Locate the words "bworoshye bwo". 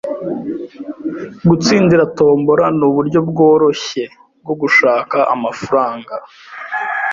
3.29-4.55